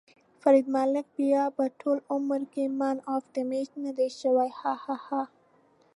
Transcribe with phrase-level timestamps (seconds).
[0.41, 5.21] فرید ملک بیا به ټول عمر کې مېن اف ده مېچ ندی شوی.ههه